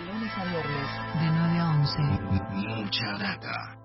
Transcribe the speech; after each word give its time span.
Lunes 0.00 0.32
a 0.36 0.44
viernes, 0.44 0.90
de 1.14 1.26
9 1.26 1.58
a 1.58 1.70
11. 1.70 2.02
Mucha 2.52 3.18
data. 3.18 3.77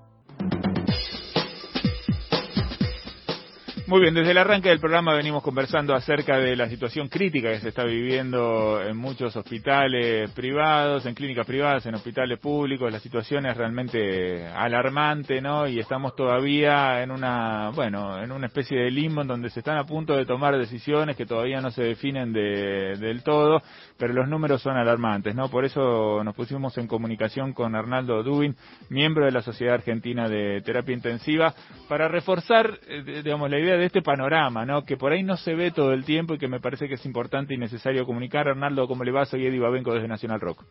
Muy 3.94 4.02
bien, 4.02 4.16
desde 4.16 4.32
el 4.32 4.40
arranque 4.40 4.70
del 4.70 4.80
programa 4.80 5.14
venimos 5.14 5.44
conversando 5.44 5.94
acerca 5.94 6.40
de 6.40 6.56
la 6.56 6.68
situación 6.68 7.10
crítica 7.10 7.52
que 7.52 7.60
se 7.60 7.70
está 7.70 7.84
viviendo 7.84 8.82
en 8.82 8.98
muchos 8.98 9.36
hospitales 9.36 10.32
privados, 10.32 11.06
en 11.06 11.14
clínicas 11.14 11.46
privadas, 11.46 11.86
en 11.86 11.94
hospitales 11.94 12.40
públicos. 12.40 12.92
La 12.92 13.00
situación 13.00 13.46
es 13.46 13.56
realmente 13.56 14.48
alarmante, 14.48 15.42
¿no? 15.42 15.68
Y 15.68 15.80
estamos 15.80 16.16
todavía 16.16 17.04
en 17.04 17.12
una, 17.12 17.70
bueno, 17.76 18.20
en 18.20 18.32
una 18.32 18.48
especie 18.48 18.80
de 18.80 18.90
limbo 18.90 19.22
en 19.22 19.28
donde 19.28 19.52
se 19.52 19.60
están 19.60 19.78
a 19.78 19.84
punto 19.84 20.18
de 20.18 20.26
tomar 20.26 20.58
decisiones 20.58 21.16
que 21.16 21.28
todavía 21.28 21.62
no 21.62 21.70
se 21.70 21.84
definen 21.84 22.34
de, 22.34 22.98
del 22.98 23.22
todo, 23.22 23.62
pero 24.00 24.12
los 24.12 24.28
números 24.28 24.64
son 24.64 24.76
alarmantes, 24.76 25.36
¿no? 25.36 25.50
Por 25.50 25.66
eso 25.66 26.24
nos 26.24 26.34
pusimos 26.34 26.76
en 26.80 26.88
comunicación 26.88 27.54
con 27.54 27.76
Arnaldo 27.76 28.24
Dubin, 28.24 28.56
miembro 28.90 29.26
de 29.26 29.32
la 29.34 29.44
Sociedad 29.44 29.76
Argentina 29.76 30.28
de 30.28 30.62
Terapia 30.62 30.96
Intensiva, 30.96 31.54
para 31.88 32.08
reforzar, 32.08 32.80
eh, 32.88 33.22
digamos, 33.24 33.52
la 33.52 33.60
idea 33.60 33.78
de 33.78 33.83
este 33.86 34.02
panorama, 34.02 34.66
¿no? 34.66 34.84
Que 34.84 34.98
por 34.98 35.12
ahí 35.12 35.24
no 35.24 35.38
se 35.38 35.56
ve 35.56 35.72
todo 35.72 35.94
el 35.94 36.06
tiempo 36.06 36.34
y 36.34 36.38
que 36.38 36.48
me 36.48 36.60
parece 36.60 36.88
que 36.88 36.96
es 36.96 37.06
importante 37.06 37.54
y 37.54 37.58
necesario 37.58 38.06
comunicar. 38.06 38.48
Arnaldo, 38.48 38.88
¿cómo 38.88 39.04
le 39.04 39.12
va? 39.12 39.26
Soy 39.26 39.46
Eddie 39.46 39.60
Babenco 39.60 39.94
desde 39.94 40.08
Nacional 40.08 40.42
Rock. 40.42 40.64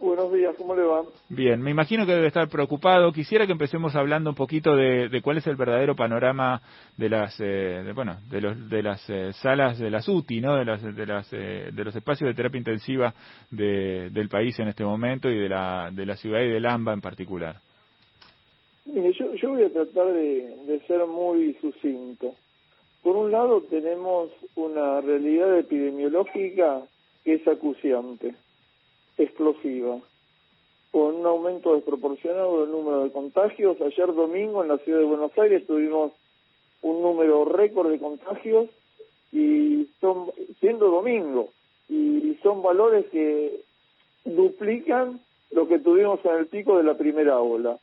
Buenos 0.00 0.32
días, 0.32 0.54
¿cómo 0.56 0.74
le 0.74 0.82
va? 0.82 1.02
Bien, 1.28 1.60
me 1.60 1.70
imagino 1.70 2.06
que 2.06 2.14
debe 2.14 2.28
estar 2.28 2.48
preocupado. 2.48 3.12
Quisiera 3.12 3.44
que 3.44 3.52
empecemos 3.52 3.94
hablando 3.94 4.30
un 4.30 4.36
poquito 4.36 4.74
de, 4.74 5.20
cuál 5.22 5.36
es 5.36 5.46
el 5.46 5.56
verdadero 5.56 5.94
panorama 5.94 6.62
de 6.96 7.10
las, 7.10 7.36
eh, 7.38 7.92
bueno, 7.94 8.16
de, 8.30 8.40
los, 8.40 8.70
de 8.70 8.82
las 8.82 9.10
eh, 9.10 9.32
salas 9.34 9.78
de 9.78 9.90
las 9.90 10.08
UTI, 10.08 10.40
¿no? 10.40 10.56
De 10.56 10.64
las, 10.64 10.82
de 10.82 11.06
las, 11.06 11.30
eh, 11.32 11.68
de 11.70 11.84
los 11.84 11.94
espacios 11.94 12.28
de 12.28 12.34
terapia 12.34 12.56
intensiva 12.56 13.12
del 13.50 14.28
país 14.30 14.58
en 14.58 14.68
este 14.68 14.84
momento 14.84 15.28
y 15.28 15.38
de 15.38 15.50
la, 15.50 15.90
de 15.92 16.06
la 16.06 16.16
ciudad 16.16 16.40
y 16.40 16.48
del 16.48 16.64
AMBA 16.64 16.94
en 16.94 17.00
particular. 17.02 17.56
Mire, 18.86 19.12
yo, 19.12 19.34
yo 19.34 19.50
voy 19.50 19.62
a 19.64 19.72
tratar 19.72 20.12
de, 20.12 20.80
ser 20.86 21.06
muy 21.06 21.54
sucinto. 21.60 22.34
Por 23.02 23.16
un 23.16 23.30
lado 23.30 23.62
tenemos 23.62 24.30
una 24.54 25.00
realidad 25.00 25.58
epidemiológica 25.58 26.82
que 27.24 27.34
es 27.34 27.46
acuciante, 27.46 28.34
explosiva, 29.18 30.00
con 30.90 31.16
un 31.16 31.26
aumento 31.26 31.74
desproporcionado 31.74 32.62
del 32.62 32.72
número 32.72 33.04
de 33.04 33.12
contagios. 33.12 33.80
Ayer 33.80 34.14
domingo 34.14 34.62
en 34.62 34.68
la 34.68 34.78
ciudad 34.78 34.98
de 34.98 35.04
Buenos 35.04 35.36
Aires 35.38 35.66
tuvimos 35.66 36.12
un 36.82 37.02
número 37.02 37.44
récord 37.44 37.90
de 37.90 37.98
contagios 37.98 38.70
y 39.30 39.88
son 40.00 40.32
siendo 40.58 40.90
domingo 40.90 41.50
y 41.88 42.36
son 42.42 42.62
valores 42.62 43.06
que 43.10 43.60
duplican 44.24 45.20
lo 45.50 45.68
que 45.68 45.78
tuvimos 45.78 46.24
en 46.24 46.36
el 46.36 46.46
pico 46.46 46.78
de 46.78 46.84
la 46.84 46.96
primera 46.96 47.40
ola 47.40 47.78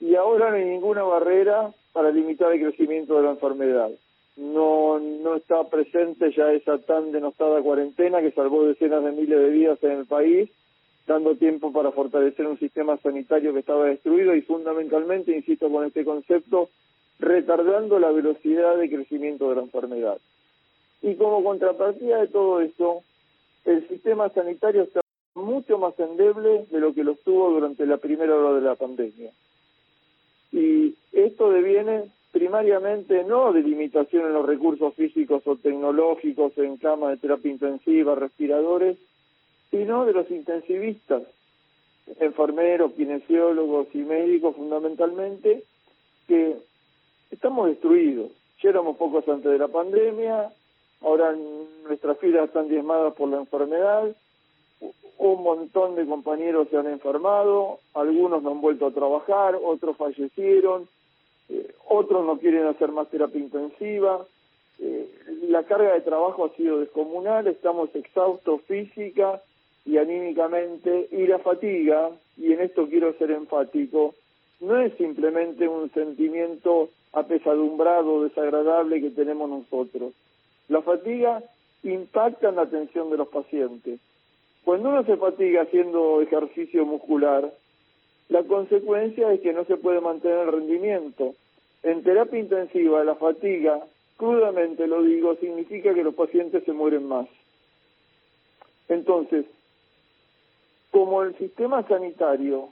y 0.00 0.14
ahora 0.14 0.50
no 0.50 0.56
hay 0.56 0.64
ninguna 0.64 1.02
barrera 1.02 1.72
para 1.92 2.10
limitar 2.10 2.52
el 2.52 2.60
crecimiento 2.60 3.16
de 3.16 3.22
la 3.22 3.30
enfermedad. 3.30 3.90
No, 4.36 4.98
no 4.98 5.36
está 5.36 5.64
presente 5.64 6.30
ya 6.32 6.52
esa 6.52 6.78
tan 6.78 7.10
denostada 7.10 7.62
cuarentena 7.62 8.20
que 8.20 8.32
salvó 8.32 8.66
decenas 8.66 9.02
de 9.02 9.12
miles 9.12 9.38
de 9.38 9.48
vidas 9.48 9.82
en 9.82 9.92
el 9.92 10.06
país, 10.06 10.50
dando 11.06 11.36
tiempo 11.36 11.72
para 11.72 11.92
fortalecer 11.92 12.46
un 12.46 12.58
sistema 12.58 12.98
sanitario 12.98 13.54
que 13.54 13.60
estaba 13.60 13.86
destruido 13.86 14.34
y 14.34 14.42
fundamentalmente, 14.42 15.34
insisto 15.34 15.70
con 15.70 15.86
este 15.86 16.04
concepto, 16.04 16.68
retardando 17.18 17.98
la 17.98 18.10
velocidad 18.10 18.76
de 18.76 18.90
crecimiento 18.90 19.48
de 19.48 19.56
la 19.56 19.62
enfermedad. 19.62 20.18
Y 21.00 21.14
como 21.14 21.42
contrapartida 21.42 22.20
de 22.20 22.28
todo 22.28 22.60
esto, 22.60 23.02
el 23.64 23.88
sistema 23.88 24.28
sanitario 24.30 24.82
está 24.82 25.00
mucho 25.34 25.78
más 25.78 25.98
endeble 25.98 26.66
de 26.70 26.80
lo 26.80 26.92
que 26.92 27.04
lo 27.04 27.12
estuvo 27.12 27.50
durante 27.50 27.86
la 27.86 27.96
primera 27.96 28.34
hora 28.34 28.54
de 28.54 28.60
la 28.62 28.74
pandemia. 28.74 29.30
Y 30.52 30.94
esto 31.12 31.50
deviene 31.50 32.04
primariamente 32.32 33.24
no 33.24 33.52
de 33.52 33.62
limitación 33.62 34.26
en 34.26 34.34
los 34.34 34.44
recursos 34.44 34.94
físicos 34.94 35.42
o 35.46 35.56
tecnológicos 35.56 36.56
en 36.58 36.76
camas 36.76 37.10
de 37.10 37.16
terapia 37.16 37.50
intensiva, 37.50 38.14
respiradores, 38.14 38.98
sino 39.70 40.04
de 40.04 40.12
los 40.12 40.30
intensivistas, 40.30 41.22
enfermeros, 42.20 42.92
kinesiólogos 42.92 43.88
y 43.94 43.98
médicos 43.98 44.54
fundamentalmente, 44.54 45.64
que 46.28 46.56
estamos 47.30 47.68
destruidos. 47.68 48.32
Ya 48.62 48.70
éramos 48.70 48.96
pocos 48.96 49.26
antes 49.28 49.50
de 49.50 49.58
la 49.58 49.68
pandemia, 49.68 50.50
ahora 51.00 51.34
nuestras 51.86 52.18
filas 52.18 52.48
están 52.48 52.68
diezmadas 52.68 53.14
por 53.14 53.28
la 53.28 53.38
enfermedad, 53.38 54.14
un 55.18 55.42
montón 55.42 55.94
de 55.94 56.06
compañeros 56.06 56.68
se 56.70 56.76
han 56.76 56.86
enfermado, 56.86 57.80
algunos 57.94 58.42
no 58.42 58.50
han 58.50 58.60
vuelto 58.60 58.86
a 58.86 58.92
trabajar, 58.92 59.58
otros 59.62 59.96
fallecieron, 59.96 60.88
eh, 61.48 61.72
otros 61.88 62.24
no 62.26 62.38
quieren 62.38 62.66
hacer 62.66 62.92
más 62.92 63.08
terapia 63.08 63.40
intensiva. 63.40 64.26
Eh, 64.78 65.08
la 65.48 65.62
carga 65.62 65.94
de 65.94 66.02
trabajo 66.02 66.44
ha 66.44 66.56
sido 66.56 66.80
descomunal, 66.80 67.46
estamos 67.46 67.94
exhaustos 67.94 68.60
física 68.62 69.40
y 69.86 69.96
anímicamente, 69.96 71.08
y 71.10 71.26
la 71.26 71.38
fatiga, 71.38 72.10
y 72.36 72.52
en 72.52 72.60
esto 72.60 72.86
quiero 72.88 73.14
ser 73.14 73.30
enfático, 73.30 74.14
no 74.60 74.80
es 74.80 74.92
simplemente 74.94 75.68
un 75.68 75.90
sentimiento 75.92 76.90
apesadumbrado, 77.12 78.24
desagradable 78.24 79.00
que 79.00 79.10
tenemos 79.10 79.48
nosotros. 79.48 80.12
La 80.68 80.82
fatiga 80.82 81.42
impacta 81.84 82.48
en 82.48 82.56
la 82.56 82.62
atención 82.62 83.10
de 83.10 83.16
los 83.16 83.28
pacientes 83.28 84.00
cuando 84.66 84.88
uno 84.88 85.04
se 85.04 85.16
fatiga 85.16 85.62
haciendo 85.62 86.20
ejercicio 86.20 86.84
muscular, 86.84 87.52
la 88.28 88.42
consecuencia 88.42 89.32
es 89.32 89.40
que 89.40 89.52
no 89.52 89.64
se 89.64 89.76
puede 89.76 90.00
mantener 90.00 90.40
el 90.40 90.52
rendimiento. 90.54 91.36
En 91.84 92.02
terapia 92.02 92.40
intensiva, 92.40 93.04
la 93.04 93.14
fatiga, 93.14 93.78
crudamente 94.16 94.88
lo 94.88 95.04
digo, 95.04 95.36
significa 95.36 95.94
que 95.94 96.02
los 96.02 96.16
pacientes 96.16 96.64
se 96.64 96.72
mueren 96.72 97.06
más. 97.06 97.28
Entonces, 98.88 99.46
como 100.90 101.22
el 101.22 101.38
sistema 101.38 101.86
sanitario 101.86 102.70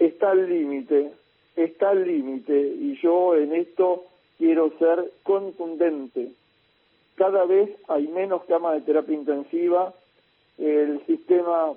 está 0.00 0.32
al 0.32 0.48
límite, 0.48 1.12
está 1.54 1.90
al 1.90 2.08
límite, 2.08 2.58
y 2.58 2.98
yo 3.00 3.36
en 3.36 3.54
esto 3.54 4.02
quiero 4.36 4.72
ser 4.80 5.12
contundente, 5.22 6.30
cada 7.14 7.44
vez 7.44 7.70
hay 7.86 8.08
menos 8.08 8.42
camas 8.46 8.74
de 8.74 8.80
terapia 8.80 9.14
intensiva, 9.14 9.94
el 10.58 11.04
sistema 11.06 11.72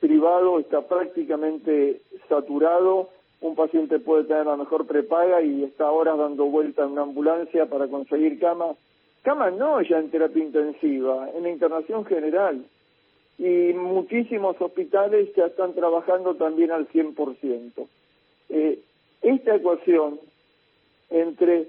privado 0.00 0.58
está 0.58 0.82
prácticamente 0.82 2.00
saturado, 2.28 3.08
un 3.40 3.54
paciente 3.54 3.98
puede 3.98 4.24
tener 4.24 4.46
la 4.46 4.56
mejor 4.56 4.86
prepaga 4.86 5.42
y 5.42 5.64
está 5.64 5.90
horas 5.90 6.16
dando 6.16 6.46
vuelta 6.46 6.82
en 6.84 6.92
una 6.92 7.02
ambulancia 7.02 7.66
para 7.66 7.88
conseguir 7.88 8.38
cama. 8.38 8.74
Cama 9.22 9.50
no 9.50 9.80
ya 9.82 9.98
en 9.98 10.10
terapia 10.10 10.42
intensiva, 10.42 11.28
en 11.34 11.44
la 11.44 11.50
internación 11.50 12.04
general. 12.04 12.64
Y 13.38 13.72
muchísimos 13.72 14.60
hospitales 14.60 15.34
ya 15.36 15.46
están 15.46 15.74
trabajando 15.74 16.34
también 16.34 16.70
al 16.70 16.88
100%. 16.88 17.86
Eh, 18.48 18.78
esta 19.22 19.56
ecuación 19.56 20.20
entre 21.10 21.68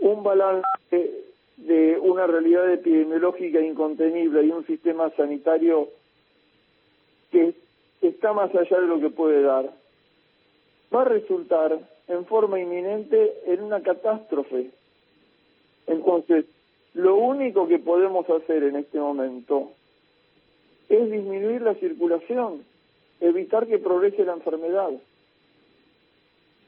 un 0.00 0.22
balance 0.22 1.23
de 1.56 1.98
una 1.98 2.26
realidad 2.26 2.70
epidemiológica 2.72 3.60
incontenible 3.60 4.44
y 4.44 4.50
un 4.50 4.66
sistema 4.66 5.10
sanitario 5.10 5.88
que 7.30 7.54
está 8.00 8.32
más 8.32 8.54
allá 8.54 8.80
de 8.80 8.86
lo 8.86 9.00
que 9.00 9.10
puede 9.10 9.42
dar, 9.42 9.70
va 10.94 11.02
a 11.02 11.04
resultar 11.04 11.78
en 12.08 12.24
forma 12.26 12.60
inminente 12.60 13.32
en 13.46 13.62
una 13.62 13.82
catástrofe. 13.82 14.70
Entonces, 15.86 16.44
lo 16.94 17.16
único 17.16 17.66
que 17.66 17.78
podemos 17.78 18.28
hacer 18.30 18.62
en 18.62 18.76
este 18.76 18.98
momento 18.98 19.72
es 20.88 21.10
disminuir 21.10 21.62
la 21.62 21.74
circulación, 21.74 22.64
evitar 23.20 23.66
que 23.66 23.78
progrese 23.78 24.24
la 24.24 24.34
enfermedad. 24.34 24.90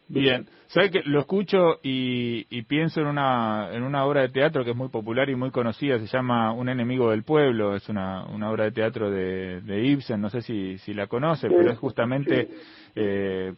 Bien, 0.08 0.46
sabe 0.68 0.90
que 0.90 1.02
lo 1.04 1.20
escucho 1.20 1.80
y, 1.82 2.62
pienso 2.62 3.00
en 3.00 3.08
una 3.08 3.70
en 3.72 3.82
una 3.82 4.04
obra 4.04 4.22
de 4.22 4.28
teatro 4.28 4.64
que 4.64 4.70
es 4.70 4.76
muy 4.76 4.88
popular 4.88 5.28
y 5.28 5.34
muy 5.34 5.50
conocida, 5.50 5.98
se 5.98 6.06
llama 6.06 6.52
Un 6.52 6.68
enemigo 6.68 7.10
del 7.10 7.24
pueblo, 7.24 7.74
es 7.74 7.88
una, 7.88 8.24
una 8.26 8.50
obra 8.50 8.64
de 8.64 8.72
teatro 8.72 9.10
de, 9.10 9.60
de 9.62 9.84
Ibsen, 9.84 10.20
no 10.20 10.30
sé 10.30 10.42
si, 10.42 10.78
si 10.78 10.94
la 10.94 11.08
conoce, 11.08 11.48
pero 11.48 11.72
es 11.72 11.78
justamente 11.78 12.48
eh, 12.94 13.52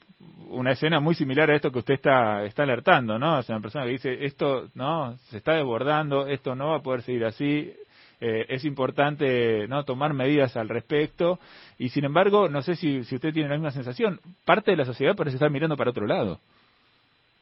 una 0.49 0.73
escena 0.73 1.01
muy 1.01 1.15
similar 1.15 1.51
a 1.51 1.57
esto 1.57 1.71
que 1.71 1.81
usted 1.81 1.95
está 1.95 2.45
está 2.45 2.63
alertando, 2.63 3.19
¿no? 3.19 3.39
O 3.39 3.43
sea, 3.43 3.57
una 3.57 3.63
persona 3.63 3.85
que 3.85 3.93
dice 3.93 4.25
esto 4.25 4.69
no 4.75 5.17
se 5.29 5.37
está 5.39 5.53
desbordando, 5.53 6.27
esto 6.27 6.55
no 6.55 6.71
va 6.71 6.77
a 6.77 6.83
poder 6.83 7.03
seguir 7.03 7.27
así, 7.27 7.73
eh, 8.21 8.47
es 8.49 8.65
importante 8.65 9.67
no 9.69 9.85
tomar 9.85 10.15
medidas 10.15 10.57
al 10.57 10.69
respecto. 10.69 11.39
Y 11.79 11.91
sin 11.91 12.05
embargo 12.05 12.49
no 12.49 12.63
sé 12.63 12.75
si, 12.77 13.05
si 13.05 13.17
usted 13.17 13.33
tiene 13.33 13.49
la 13.49 13.57
misma 13.57 13.71
sensación. 13.71 14.21
Parte 14.45 14.71
de 14.73 14.77
la 14.77 14.85
sociedad 14.85 15.17
parece 15.17 15.37
estar 15.37 15.51
mirando 15.51 15.77
para 15.77 15.91
otro 15.91 16.07
lado. 16.07 16.41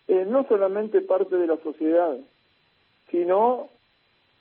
Eh, 0.09 0.25
no 0.29 0.47
solamente 0.49 1.01
parte 1.01 1.37
de 1.37 1.47
la 1.47 1.57
sociedad 1.59 2.17
sino 3.11 3.69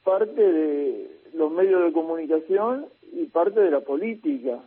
parte 0.04 0.42
de 0.42 1.12
los 1.34 1.52
medios 1.52 1.84
de 1.84 1.94
comunicación 1.94 2.86
y 3.12 3.26
parte 3.26 3.60
de 3.60 3.72
la 3.72 3.82
política. 3.82 4.60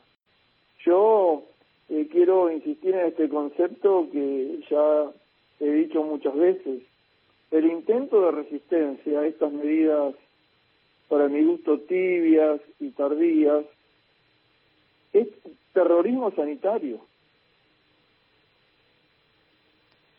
Yo 0.84 1.44
eh, 1.88 2.08
quiero 2.10 2.50
insistir 2.50 2.94
en 2.94 3.06
este 3.06 3.28
concepto 3.28 4.08
que 4.12 4.60
ya 4.70 5.10
he 5.60 5.70
dicho 5.70 6.02
muchas 6.02 6.34
veces. 6.34 6.82
El 7.50 7.66
intento 7.66 8.20
de 8.22 8.30
resistencia 8.32 9.20
a 9.20 9.26
estas 9.26 9.52
medidas, 9.52 10.14
para 11.08 11.28
mi 11.28 11.42
gusto, 11.44 11.78
tibias 11.80 12.60
y 12.78 12.90
tardías, 12.90 13.64
es 15.12 15.28
terrorismo 15.72 16.30
sanitario. 16.32 17.00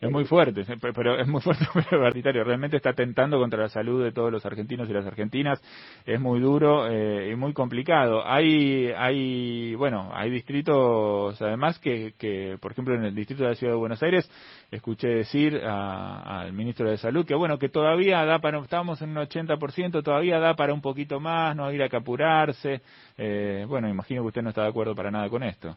Es 0.01 0.09
muy 0.09 0.23
fuerte, 0.23 0.63
pero 0.95 1.19
es 1.19 1.27
muy 1.27 1.41
fuerte, 1.41 1.65
pero 2.23 2.43
Realmente 2.45 2.77
está 2.77 2.91
atentando 2.91 3.37
contra 3.37 3.59
la 3.59 3.67
salud 3.67 4.01
de 4.01 4.13
todos 4.13 4.31
los 4.31 4.45
argentinos 4.45 4.89
y 4.89 4.93
las 4.93 5.05
argentinas. 5.05 5.61
Es 6.05 6.21
muy 6.21 6.39
duro 6.39 6.87
eh, 6.87 7.31
y 7.33 7.35
muy 7.35 7.51
complicado. 7.51 8.25
Hay, 8.25 8.93
hay, 8.95 9.75
bueno, 9.75 10.09
hay 10.13 10.29
distritos, 10.29 11.41
además, 11.41 11.79
que, 11.79 12.13
que, 12.17 12.57
por 12.61 12.71
ejemplo, 12.71 12.95
en 12.95 13.03
el 13.03 13.13
distrito 13.13 13.43
de 13.43 13.49
la 13.49 13.55
Ciudad 13.55 13.73
de 13.73 13.79
Buenos 13.79 14.01
Aires, 14.01 14.31
escuché 14.71 15.09
decir 15.09 15.57
al 15.57 16.53
ministro 16.53 16.89
de 16.89 16.97
Salud 16.97 17.25
que, 17.25 17.35
bueno, 17.35 17.59
que 17.59 17.67
todavía 17.67 18.23
da 18.23 18.39
para, 18.39 18.59
estamos 18.59 19.01
en 19.01 19.09
un 19.09 19.17
80%, 19.17 20.01
todavía 20.01 20.39
da 20.39 20.55
para 20.55 20.73
un 20.73 20.81
poquito 20.81 21.19
más, 21.19 21.57
no 21.57 21.65
hay 21.65 21.89
que 21.89 21.97
apurarse. 21.97 22.81
Eh, 23.17 23.65
bueno, 23.67 23.89
imagino 23.89 24.21
que 24.21 24.27
usted 24.27 24.43
no 24.43 24.49
está 24.49 24.63
de 24.63 24.69
acuerdo 24.69 24.95
para 24.95 25.11
nada 25.11 25.27
con 25.27 25.43
esto. 25.43 25.75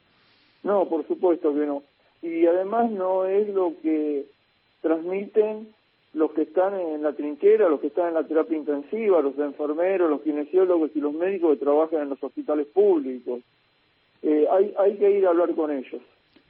No, 0.62 0.88
por 0.88 1.04
supuesto 1.08 1.52
que 1.52 1.66
no 1.66 1.82
y 2.22 2.46
además 2.46 2.90
no 2.90 3.26
es 3.26 3.48
lo 3.48 3.74
que 3.82 4.26
transmiten 4.80 5.68
los 6.14 6.32
que 6.32 6.42
están 6.42 6.78
en 6.78 7.02
la 7.02 7.12
trinchera, 7.12 7.68
los 7.68 7.80
que 7.80 7.86
están 7.88 8.08
en 8.08 8.14
la 8.14 8.26
terapia 8.26 8.56
intensiva, 8.56 9.22
los 9.22 9.38
enfermeros, 9.38 10.10
los 10.10 10.22
kinesiólogos 10.22 10.90
y 10.94 11.00
los 11.00 11.12
médicos 11.12 11.52
que 11.52 11.64
trabajan 11.64 12.02
en 12.02 12.10
los 12.10 12.22
hospitales 12.22 12.66
públicos. 12.66 13.40
Eh, 14.22 14.46
hay, 14.50 14.74
hay 14.78 14.96
que 14.98 15.10
ir 15.10 15.26
a 15.26 15.30
hablar 15.30 15.54
con 15.54 15.70
ellos. 15.70 16.02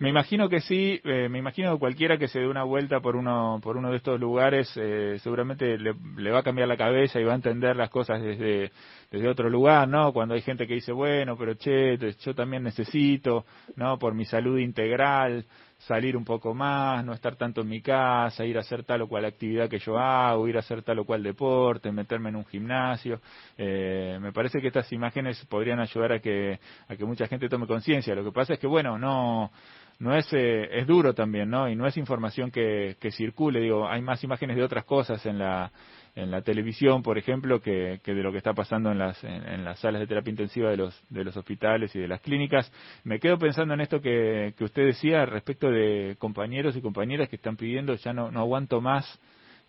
Me 0.02 0.08
imagino 0.08 0.48
que 0.48 0.60
sí, 0.60 1.00
eh, 1.04 1.28
me 1.28 1.38
imagino 1.38 1.74
que 1.74 1.78
cualquiera 1.78 2.18
que 2.18 2.26
se 2.26 2.40
dé 2.40 2.48
una 2.48 2.64
vuelta 2.64 2.98
por 2.98 3.14
uno, 3.14 3.60
por 3.62 3.76
uno 3.76 3.92
de 3.92 3.98
estos 3.98 4.18
lugares 4.18 4.68
eh, 4.74 5.20
seguramente 5.22 5.78
le, 5.78 5.92
va 6.32 6.40
a 6.40 6.42
cambiar 6.42 6.66
la 6.66 6.76
cabeza 6.76 7.20
y 7.20 7.24
va 7.24 7.30
a 7.30 7.36
entender 7.36 7.76
las 7.76 7.88
cosas 7.88 8.20
desde, 8.20 8.72
desde 9.12 9.28
otro 9.28 9.48
lugar, 9.48 9.86
¿no? 9.86 10.12
Cuando 10.12 10.34
hay 10.34 10.40
gente 10.40 10.66
que 10.66 10.74
dice, 10.74 10.90
bueno, 10.90 11.36
pero 11.36 11.54
che, 11.54 11.96
yo 12.18 12.34
también 12.34 12.64
necesito, 12.64 13.44
¿no? 13.76 13.96
Por 13.96 14.12
mi 14.14 14.24
salud 14.24 14.58
integral, 14.58 15.46
salir 15.86 16.16
un 16.16 16.24
poco 16.24 16.54
más, 16.54 17.04
no 17.04 17.12
estar 17.12 17.36
tanto 17.36 17.62
en 17.62 17.68
mi 17.68 17.80
casa, 17.80 18.44
ir 18.44 18.56
a 18.56 18.60
hacer 18.60 18.84
tal 18.84 19.02
o 19.02 19.08
cual 19.08 19.24
actividad 19.24 19.68
que 19.68 19.78
yo 19.78 19.98
hago, 19.98 20.46
ir 20.46 20.56
a 20.56 20.60
hacer 20.60 20.82
tal 20.82 21.00
o 21.00 21.04
cual 21.04 21.22
deporte, 21.22 21.90
meterme 21.90 22.28
en 22.28 22.36
un 22.36 22.44
gimnasio. 22.44 23.20
Eh, 23.56 24.18
me 24.20 24.32
parece 24.32 24.60
que 24.60 24.68
estas 24.68 24.92
imágenes 24.92 25.44
podrían 25.46 25.80
ayudar 25.80 26.12
a 26.12 26.20
que, 26.20 26.58
a 26.88 26.96
que 26.96 27.04
mucha 27.04 27.26
gente 27.26 27.48
tome 27.48 27.66
conciencia. 27.66 28.14
Lo 28.14 28.24
que 28.24 28.32
pasa 28.32 28.54
es 28.54 28.60
que, 28.60 28.68
bueno, 28.68 28.96
no, 28.96 29.50
no 29.98 30.14
es, 30.14 30.32
eh, 30.32 30.68
es 30.70 30.86
duro 30.86 31.14
también, 31.14 31.50
¿no? 31.50 31.68
Y 31.68 31.74
no 31.74 31.86
es 31.86 31.96
información 31.96 32.50
que, 32.50 32.96
que 33.00 33.10
circule, 33.10 33.60
digo, 33.60 33.88
hay 33.88 34.02
más 34.02 34.22
imágenes 34.22 34.56
de 34.56 34.62
otras 34.62 34.84
cosas 34.84 35.24
en 35.26 35.38
la, 35.38 35.72
en 36.14 36.30
la 36.30 36.42
televisión, 36.42 37.02
por 37.02 37.16
ejemplo, 37.16 37.60
que, 37.60 38.00
que 38.02 38.12
de 38.12 38.22
lo 38.22 38.32
que 38.32 38.38
está 38.38 38.52
pasando 38.52 38.90
en 38.90 38.98
las, 38.98 39.22
en, 39.24 39.64
las 39.64 39.80
salas 39.80 40.00
de 40.00 40.06
terapia 40.06 40.30
intensiva 40.30 40.70
de 40.70 40.76
los, 40.76 41.02
de 41.08 41.24
los 41.24 41.36
hospitales 41.36 41.94
y 41.96 42.00
de 42.00 42.08
las 42.08 42.20
clínicas. 42.20 42.70
Me 43.04 43.18
quedo 43.18 43.38
pensando 43.38 43.72
en 43.72 43.80
esto 43.80 44.00
que, 44.00 44.52
que 44.56 44.64
usted 44.64 44.84
decía 44.84 45.24
respecto 45.24 45.70
de 45.70 46.16
compañeros 46.18 46.76
y 46.76 46.82
compañeras 46.82 47.28
que 47.28 47.36
están 47.36 47.56
pidiendo, 47.56 47.94
ya 47.94 48.12
no, 48.12 48.30
no 48.30 48.40
aguanto 48.40 48.82
más 48.82 49.20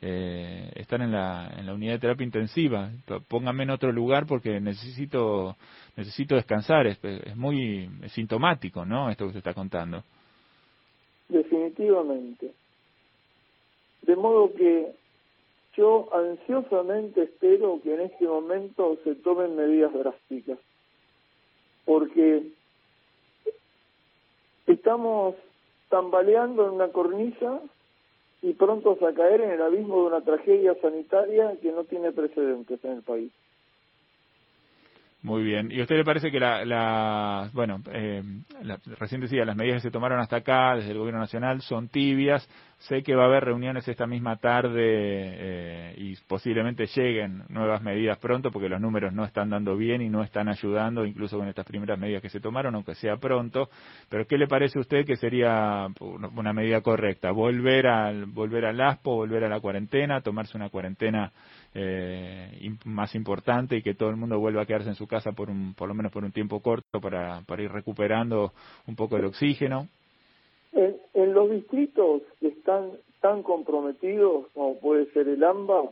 eh, 0.02 0.70
estar 0.76 1.02
en 1.02 1.14
la, 1.14 1.50
en 1.58 1.66
la 1.66 1.74
unidad 1.74 1.94
de 1.94 2.00
terapia 2.00 2.26
intensiva, 2.26 2.92
póngame 3.30 3.64
en 3.64 3.70
otro 3.70 3.94
lugar 3.94 4.26
porque 4.26 4.60
necesito, 4.60 5.56
necesito 5.96 6.36
descansar, 6.36 6.88
es, 6.88 7.00
es 7.02 7.38
muy 7.38 7.90
sintomático, 8.08 8.84
¿no? 8.84 9.10
Esto 9.10 9.24
que 9.24 9.30
usted 9.30 9.38
está 9.40 9.54
contando. 9.54 10.04
Definitivamente. 11.30 12.52
De 14.02 14.16
modo 14.18 14.54
que 14.54 14.92
yo 15.76 16.10
ansiosamente 16.14 17.24
espero 17.24 17.80
que 17.82 17.94
en 17.94 18.02
este 18.02 18.26
momento 18.28 18.98
se 19.04 19.16
tomen 19.16 19.56
medidas 19.56 19.94
drásticas, 19.94 20.60
porque 21.86 22.44
estamos 24.68 25.36
tambaleando 25.90 26.66
en 26.66 26.72
una 26.74 26.90
cornisa 26.90 27.60
y 28.42 28.54
prontos 28.54 29.02
a 29.02 29.14
caer 29.14 29.42
en 29.42 29.52
el 29.52 29.62
abismo 29.62 30.02
de 30.02 30.08
una 30.08 30.22
tragedia 30.22 30.76
sanitaria 30.82 31.58
que 31.62 31.72
no 31.72 31.84
tiene 31.86 32.12
precedentes 32.12 32.84
en 32.84 32.92
el 32.92 33.02
país. 33.02 33.32
Muy 35.24 35.42
bien. 35.42 35.72
¿Y 35.72 35.80
a 35.80 35.84
usted 35.84 35.96
le 35.96 36.04
parece 36.04 36.30
que 36.32 36.40
la, 36.40 36.66
la 36.66 37.50
bueno, 37.54 37.82
eh, 37.94 38.22
la, 38.62 38.78
recién 39.00 39.22
decía, 39.22 39.46
las 39.46 39.56
medidas 39.56 39.78
que 39.78 39.88
se 39.88 39.92
tomaron 39.92 40.20
hasta 40.20 40.36
acá 40.36 40.76
desde 40.76 40.92
el 40.92 40.98
Gobierno 40.98 41.22
Nacional 41.22 41.62
son 41.62 41.88
tibias? 41.88 42.46
Sé 42.80 43.04
que 43.04 43.16
va 43.16 43.24
a 43.24 43.28
haber 43.28 43.46
reuniones 43.46 43.88
esta 43.88 44.06
misma 44.06 44.36
tarde 44.36 44.82
eh, 44.84 45.96
y 45.96 46.18
posiblemente 46.28 46.88
lleguen 46.88 47.44
nuevas 47.48 47.82
medidas 47.82 48.18
pronto 48.18 48.52
porque 48.52 48.68
los 48.68 48.82
números 48.82 49.14
no 49.14 49.24
están 49.24 49.50
dando 49.50 49.78
bien 49.78 50.02
y 50.02 50.10
no 50.10 50.22
están 50.22 50.50
ayudando, 50.50 51.06
incluso 51.06 51.38
con 51.38 51.48
estas 51.48 51.66
primeras 51.66 51.98
medidas 51.98 52.22
que 52.22 52.28
se 52.28 52.42
tomaron, 52.42 52.76
aunque 52.76 52.94
sea 52.96 53.16
pronto. 53.16 53.70
Pero 54.10 54.28
¿qué 54.28 54.38
le 54.38 54.48
parece 54.48 54.78
a 54.78 54.82
usted 54.82 55.06
que 55.06 55.16
sería 55.16 55.88
una 56.36 56.52
medida 56.52 56.82
correcta? 56.82 57.32
¿Volver 57.32 57.88
al, 57.88 58.26
volver 58.26 58.66
al 58.66 58.82
ASPO, 58.82 59.16
volver 59.16 59.46
a 59.46 59.50
la 59.50 59.62
cuarentena, 59.62 60.20
tomarse 60.20 60.58
una 60.58 60.68
cuarentena 60.68 61.32
eh, 61.74 62.70
más 62.86 63.16
importante 63.16 63.78
y 63.78 63.82
que 63.82 63.96
todo 63.96 64.10
el 64.10 64.16
mundo 64.16 64.40
vuelva 64.40 64.62
a 64.62 64.66
quedarse 64.66 64.90
en 64.90 64.96
su 64.96 65.08
casa 65.08 65.32
por, 65.32 65.50
un, 65.50 65.74
por 65.74 65.88
lo 65.88 65.94
menos 65.94 66.12
por 66.12 66.24
un 66.24 66.32
tiempo 66.32 66.62
corto 66.62 67.00
para, 67.02 67.42
para 67.48 67.64
ir 67.64 67.72
recuperando 67.72 68.54
un 68.88 68.96
poco 68.96 69.18
el 69.18 69.26
oxígeno? 69.26 69.88
En, 70.72 70.96
en 71.14 71.34
los 71.34 71.50
distritos 71.50 72.22
que 72.40 72.48
están 72.48 72.92
tan 73.22 73.44
comprometidos 73.44 74.48
como 74.54 74.80
puede 74.80 75.06
ser 75.14 75.28
el 75.28 75.44
AMBA, 75.44 75.90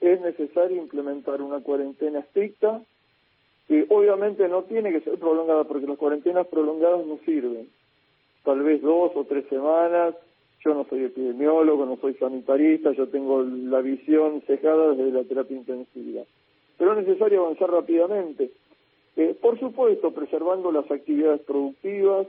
es 0.00 0.20
necesario 0.20 0.76
implementar 0.76 1.40
una 1.40 1.60
cuarentena 1.60 2.20
estricta 2.20 2.82
que 3.66 3.86
obviamente 3.88 4.46
no 4.48 4.64
tiene 4.64 4.92
que 4.92 5.00
ser 5.00 5.18
prolongada 5.18 5.64
porque 5.64 5.86
las 5.86 5.96
cuarentenas 5.96 6.46
prolongadas 6.48 7.06
no 7.06 7.18
sirven. 7.24 7.68
Tal 8.44 8.62
vez 8.62 8.82
dos 8.82 9.12
o 9.14 9.24
tres 9.24 9.46
semanas 9.48 10.14
yo 10.64 10.74
no 10.74 10.84
soy 10.88 11.04
epidemiólogo, 11.04 11.84
no 11.84 11.96
soy 11.96 12.14
sanitarista, 12.14 12.92
yo 12.92 13.08
tengo 13.08 13.42
la 13.42 13.80
visión 13.80 14.42
cejada 14.46 14.94
desde 14.94 15.12
la 15.12 15.24
terapia 15.24 15.56
intensiva. 15.56 16.22
Pero 16.78 16.92
es 16.92 17.06
necesario 17.06 17.42
avanzar 17.42 17.70
rápidamente. 17.70 18.50
Eh, 19.16 19.36
por 19.40 19.60
supuesto, 19.60 20.10
preservando 20.12 20.72
las 20.72 20.90
actividades 20.90 21.42
productivas, 21.42 22.26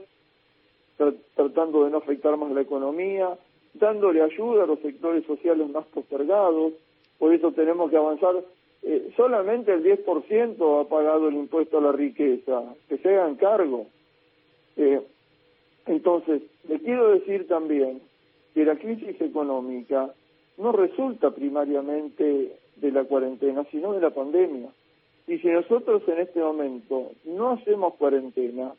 tratando 1.34 1.84
de 1.84 1.90
no 1.90 1.98
afectar 1.98 2.36
más 2.36 2.52
la 2.52 2.60
economía, 2.60 3.36
dándole 3.74 4.22
ayuda 4.22 4.64
a 4.64 4.66
los 4.66 4.80
sectores 4.80 5.24
sociales 5.24 5.68
más 5.70 5.86
postergados. 5.86 6.74
Por 7.18 7.34
eso 7.34 7.52
tenemos 7.52 7.90
que 7.90 7.96
avanzar. 7.96 8.36
Eh, 8.82 9.10
solamente 9.16 9.72
el 9.72 9.82
10% 9.82 10.80
ha 10.80 10.88
pagado 10.88 11.28
el 11.28 11.34
impuesto 11.34 11.78
a 11.78 11.80
la 11.80 11.92
riqueza. 11.92 12.62
Que 12.88 12.98
se 12.98 13.08
hagan 13.08 13.36
cargo. 13.36 13.86
Eh, 14.76 15.00
entonces, 15.86 16.42
le 16.68 16.78
quiero 16.80 17.08
decir 17.08 17.48
también 17.48 18.00
que 18.56 18.64
la 18.64 18.76
crisis 18.76 19.20
económica 19.20 20.14
no 20.56 20.72
resulta 20.72 21.30
primariamente 21.30 22.56
de 22.76 22.90
la 22.90 23.04
cuarentena, 23.04 23.66
sino 23.70 23.92
de 23.92 24.00
la 24.00 24.08
pandemia. 24.08 24.70
Y 25.26 25.36
si 25.40 25.48
nosotros 25.48 26.02
en 26.08 26.20
este 26.20 26.40
momento 26.40 27.12
no 27.26 27.50
hacemos 27.50 27.96
cuarentena, 27.96 28.72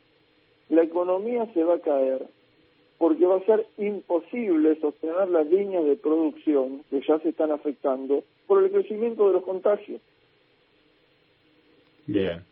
la 0.68 0.82
economía 0.82 1.46
se 1.54 1.62
va 1.62 1.76
a 1.76 1.78
caer 1.78 2.26
porque 2.98 3.24
va 3.24 3.36
a 3.36 3.44
ser 3.44 3.68
imposible 3.76 4.80
sostener 4.80 5.28
las 5.28 5.46
líneas 5.46 5.84
de 5.84 5.94
producción 5.94 6.82
que 6.90 7.00
ya 7.06 7.20
se 7.20 7.28
están 7.28 7.52
afectando 7.52 8.24
por 8.48 8.64
el 8.64 8.72
crecimiento 8.72 9.28
de 9.28 9.34
los 9.34 9.44
contagios. 9.44 10.00
Bien. 12.04 12.47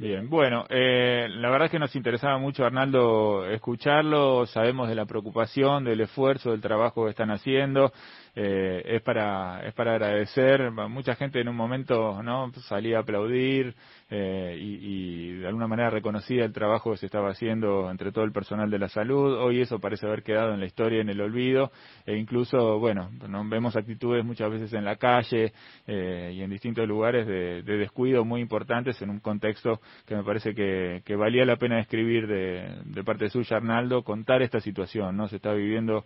Bien, 0.00 0.30
bueno, 0.30 0.64
eh, 0.70 1.26
la 1.28 1.50
verdad 1.50 1.66
es 1.66 1.72
que 1.72 1.78
nos 1.80 1.96
interesaba 1.96 2.38
mucho, 2.38 2.64
Arnaldo, 2.64 3.44
escucharlo. 3.50 4.46
Sabemos 4.46 4.88
de 4.88 4.94
la 4.94 5.06
preocupación, 5.06 5.82
del 5.82 6.00
esfuerzo, 6.02 6.52
del 6.52 6.60
trabajo 6.60 7.02
que 7.04 7.10
están 7.10 7.32
haciendo. 7.32 7.92
Eh, 8.40 8.94
es 8.94 9.02
para 9.02 9.66
es 9.66 9.74
para 9.74 9.94
agradecer. 9.94 10.70
Mucha 10.70 11.16
gente 11.16 11.40
en 11.40 11.48
un 11.48 11.56
momento 11.56 12.22
no 12.22 12.52
salía 12.68 12.98
a 12.98 13.00
aplaudir 13.00 13.74
eh, 14.10 14.56
y, 14.56 15.32
de 15.38 15.48
alguna 15.48 15.66
manera 15.66 15.90
reconocía 15.90 16.44
el 16.44 16.52
trabajo 16.52 16.92
que 16.92 16.98
se 16.98 17.06
estaba 17.06 17.30
haciendo 17.30 17.90
entre 17.90 18.12
todo 18.12 18.24
el 18.24 18.30
personal 18.30 18.70
de 18.70 18.78
la 18.78 18.88
salud. 18.88 19.36
Hoy 19.40 19.60
eso 19.60 19.80
parece 19.80 20.06
haber 20.06 20.22
quedado 20.22 20.54
en 20.54 20.60
la 20.60 20.66
historia, 20.66 21.00
en 21.00 21.08
el 21.08 21.20
olvido, 21.20 21.72
e 22.06 22.16
incluso, 22.16 22.78
bueno, 22.78 23.10
vemos 23.46 23.74
actitudes 23.74 24.24
muchas 24.24 24.52
veces 24.52 24.72
en 24.72 24.84
la 24.84 24.94
calle 24.94 25.52
eh, 25.88 26.32
y 26.32 26.40
en 26.40 26.50
distintos 26.50 26.86
lugares 26.86 27.26
de, 27.26 27.62
descuido 27.62 28.24
muy 28.24 28.40
importantes 28.40 29.02
en 29.02 29.10
un 29.10 29.18
contexto 29.18 29.80
que 30.06 30.14
me 30.14 30.22
parece 30.22 30.54
que, 30.54 31.02
valía 31.16 31.44
la 31.44 31.56
pena 31.56 31.80
escribir 31.80 32.28
de, 32.28 32.82
de 32.84 33.02
parte 33.02 33.28
suya, 33.28 33.56
Arnaldo, 33.56 34.04
contar 34.04 34.42
esta 34.42 34.60
situación. 34.60 35.16
no 35.16 35.26
Se 35.26 35.36
está 35.36 35.52
viviendo 35.52 36.04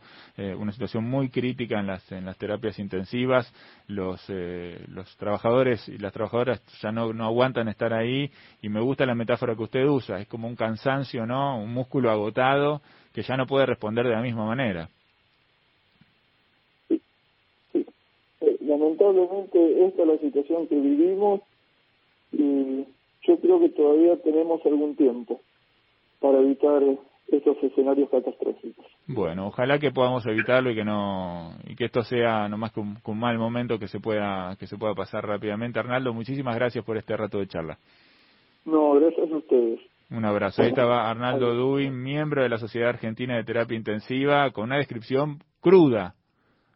una 0.56 0.72
situación 0.72 1.04
muy 1.04 1.28
crítica 1.28 1.78
en 1.78 1.86
las 1.88 2.21
las 2.24 2.38
terapias 2.38 2.78
intensivas, 2.78 3.52
los, 3.86 4.24
eh, 4.28 4.84
los 4.88 5.16
trabajadores 5.16 5.88
y 5.88 5.98
las 5.98 6.12
trabajadoras 6.12 6.62
ya 6.80 6.92
no, 6.92 7.10
aguantan 7.24 7.68
estar 7.68 7.92
ahí 7.92 8.30
y 8.60 8.68
me 8.68 8.80
gusta 8.80 9.06
la 9.06 9.14
metáfora 9.14 9.54
que 9.54 9.62
usted 9.62 9.86
usa, 9.86 10.20
es 10.20 10.28
como 10.28 10.48
un 10.48 10.56
cansancio, 10.56 11.26
¿no? 11.26 11.58
Un 11.62 11.72
músculo 11.72 12.10
agotado 12.10 12.82
que 13.12 13.22
ya 13.22 13.36
no 13.36 13.46
puede 13.46 13.66
responder 13.66 14.06
de 14.06 14.14
la 14.14 14.22
misma 14.22 14.46
manera. 14.46 14.88
Eh, 16.90 18.56
lamentablemente 18.60 19.86
esta 19.86 20.02
es 20.02 20.08
la 20.08 20.18
situación 20.18 20.66
que 20.66 20.74
vivimos 20.74 21.40
y 22.32 22.84
yo 23.22 23.38
creo 23.40 23.60
que 23.60 23.68
todavía 23.70 24.16
tenemos 24.22 24.64
algún 24.66 24.96
tiempo 24.96 25.40
para 26.20 26.38
evitar 26.38 26.82
estos 27.28 27.56
escenarios 27.62 28.08
catastróficos. 28.10 28.86
Bueno, 29.06 29.48
ojalá 29.48 29.78
que 29.78 29.90
podamos 29.90 30.24
evitarlo 30.26 30.70
y 30.70 30.74
que 30.74 30.84
no 30.84 31.56
y 31.64 31.74
que 31.74 31.86
esto 31.86 32.02
sea 32.02 32.48
nomás 32.48 32.72
que 32.72 32.80
un, 32.80 32.98
un, 33.04 33.18
mal 33.18 33.36
momento 33.36 33.78
que 33.78 33.88
se 33.88 33.98
pueda 33.98 34.54
que 34.56 34.66
se 34.66 34.78
pueda 34.78 34.94
pasar 34.94 35.26
rápidamente. 35.26 35.78
Arnaldo, 35.78 36.14
muchísimas 36.14 36.54
gracias 36.54 36.84
por 36.84 36.96
este 36.96 37.16
rato 37.16 37.38
de 37.38 37.48
charla. 37.48 37.78
No, 38.64 38.94
gracias 38.94 39.30
a 39.30 39.36
ustedes. 39.36 39.80
Un 40.10 40.24
abrazo. 40.24 40.62
Ahí 40.62 40.68
estaba 40.68 41.10
Arnaldo 41.10 41.54
Duin, 41.54 42.02
miembro 42.02 42.42
de 42.42 42.48
la 42.48 42.58
Sociedad 42.58 42.90
Argentina 42.90 43.34
de 43.34 43.44
Terapia 43.44 43.76
Intensiva, 43.76 44.50
con 44.50 44.64
una 44.64 44.76
descripción 44.76 45.38
cruda, 45.60 46.14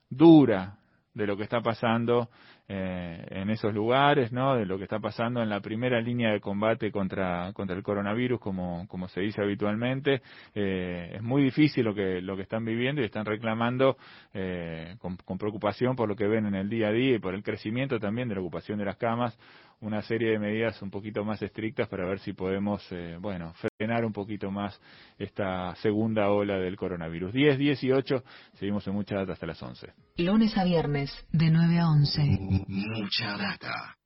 dura 0.09 0.79
de 1.13 1.27
lo 1.27 1.37
que 1.37 1.43
está 1.43 1.61
pasando 1.61 2.29
eh, 2.69 3.25
en 3.31 3.51
esos 3.51 3.73
lugares, 3.73 4.33
¿no? 4.33 4.57
De 4.57 4.67
lo 4.67 4.77
que 4.77 4.85
está 4.85 4.99
pasando 4.99 5.41
en 5.41 5.49
la 5.49 5.61
primera 5.61 6.01
línea 6.01 6.33
de 6.33 6.41
combate 6.41 6.91
contra 6.91 7.53
contra 7.53 7.77
el 7.77 7.83
coronavirus, 7.83 8.41
como 8.41 8.87
como 8.89 9.07
se 9.09 9.21
dice 9.21 9.41
habitualmente. 9.41 10.23
Eh, 10.55 11.13
es 11.15 11.23
muy 11.23 11.43
difícil 11.43 11.85
lo 11.85 11.95
que 11.95 12.21
lo 12.21 12.35
que 12.37 12.43
están 12.43 12.65
viviendo 12.65 13.01
y 13.03 13.05
están 13.05 13.25
reclamando 13.25 13.97
eh, 14.35 14.97
con, 14.99 15.17
con, 15.17 15.39
preocupación 15.39 15.95
por 15.95 16.09
lo 16.09 16.17
que 16.17 16.27
ven 16.27 16.47
en 16.47 16.55
el 16.57 16.69
día 16.69 16.89
a 16.89 16.93
día 16.93 17.17
y 17.17 17.19
por 17.21 17.35
el 17.35 17.43
crecimiento 17.43 18.01
también 18.01 18.29
de 18.29 18.35
la 18.35 18.41
ocupación 18.41 18.79
de 18.79 18.85
las 18.85 18.97
camas, 18.97 19.39
una 19.81 20.03
serie 20.03 20.31
de 20.31 20.39
medidas 20.39 20.81
un 20.83 20.91
poquito 20.91 21.25
más 21.25 21.41
estrictas 21.43 21.89
para 21.89 22.07
ver 22.07 22.19
si 22.21 22.33
podemos, 22.33 22.85
eh, 22.91 23.17
bueno, 23.21 23.53
frenar 23.79 24.05
un 24.05 24.13
poquito 24.13 24.51
más 24.51 24.81
esta 25.19 25.75
segunda 25.77 26.31
ola 26.31 26.57
del 26.59 26.77
coronavirus. 26.77 27.33
10, 27.33 27.59
18, 27.59 28.23
seguimos 28.55 28.87
en 28.87 28.95
mucha 28.95 29.17
data 29.17 29.33
hasta 29.33 29.47
las 29.47 29.63
11. 29.63 29.93
Lunes 30.19 30.57
a 30.57 30.65
viernes, 30.65 31.11
de 31.33 31.51
9 31.51 31.79
a 31.79 31.89
11. 31.89 32.23
Mucha 32.69 33.37
data. 33.37 33.97